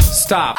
Stop. 0.00 0.58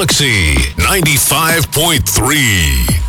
Galaxy 0.00 0.54
95.3. 0.78 2.99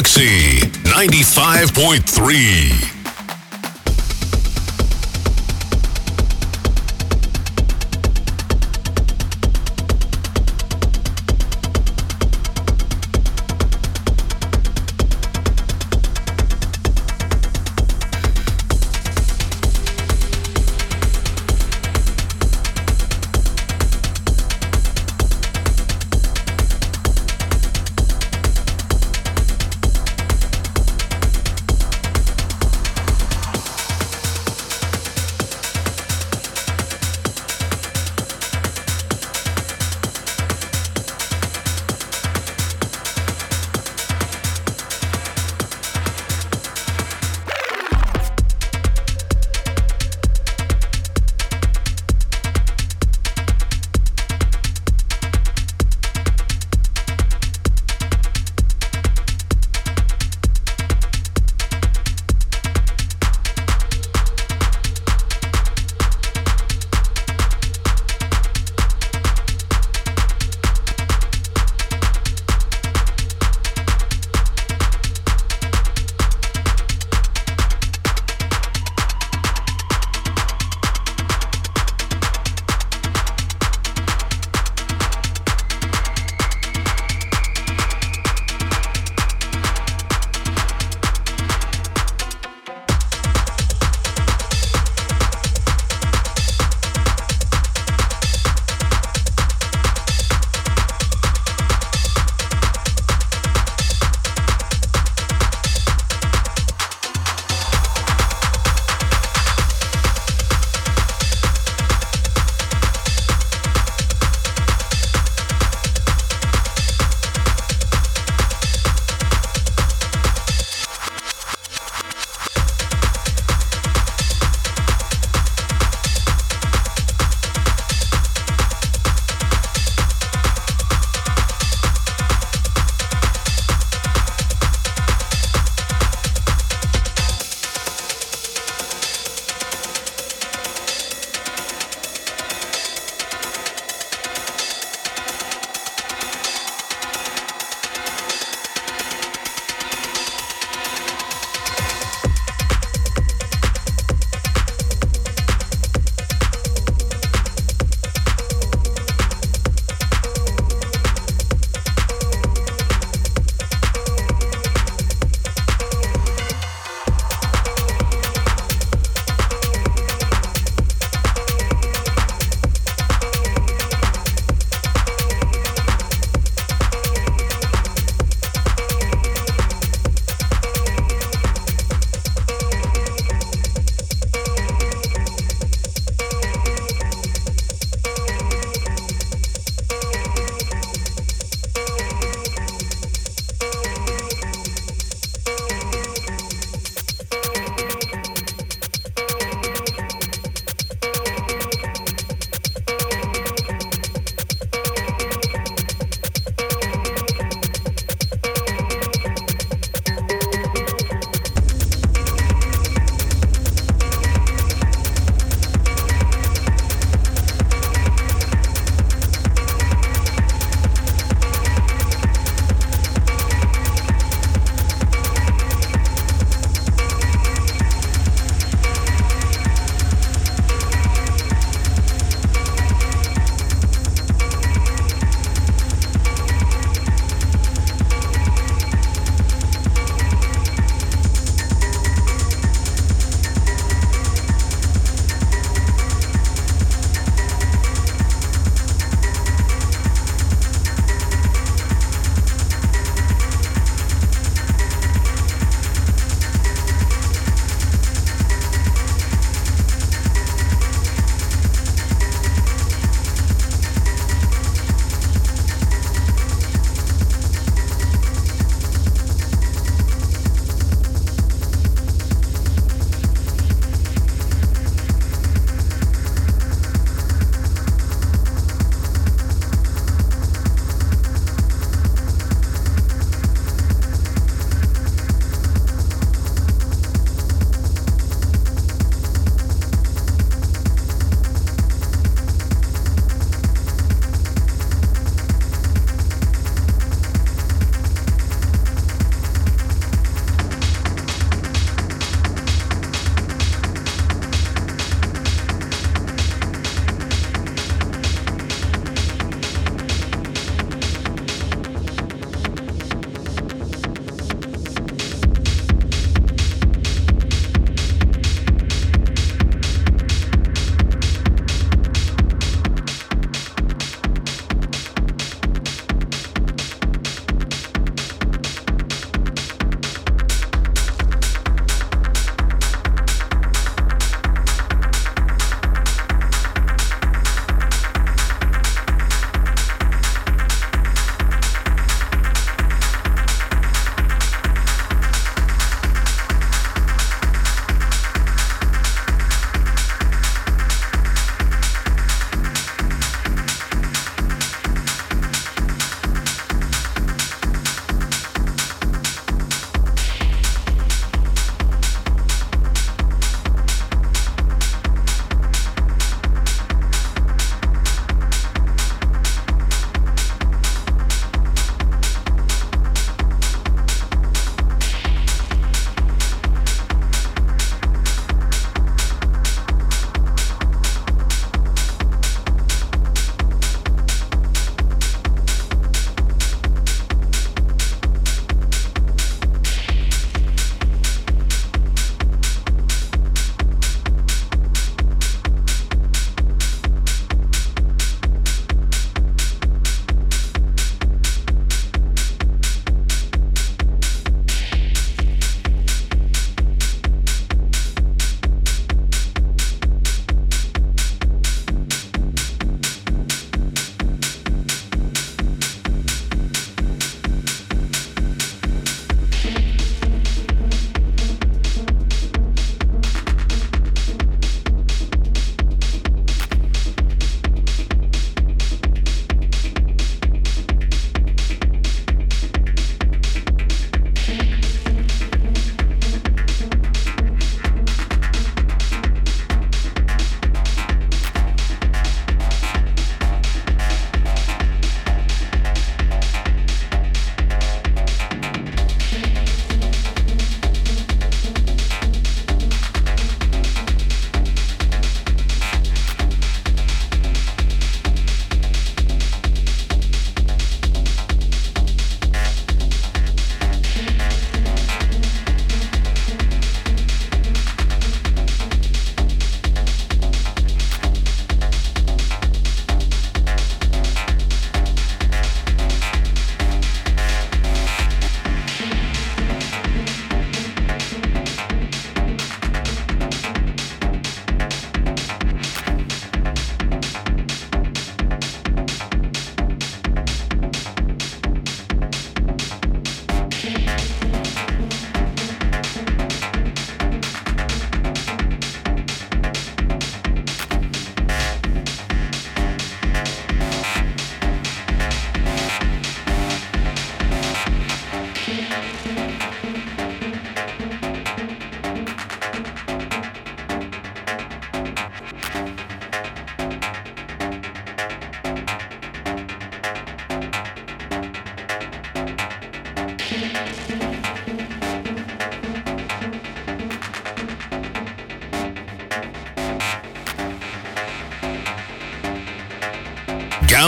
Galaxy 0.00 0.60
95.3. 0.84 2.89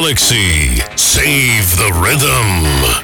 galaxy. 0.02 0.80
Save 0.96 1.76
the 1.76 1.92
rhythm. 2.02 3.01